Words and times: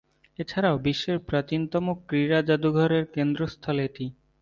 এছাড়াও, 0.39 0.75
বিশ্বের 0.79 1.17
প্রাচীনতম 1.27 1.85
ক্রীড়া 2.07 2.39
যাদুঘরের 2.49 3.03
কেন্দ্রস্থল 3.15 3.77
এটি। 3.79 4.05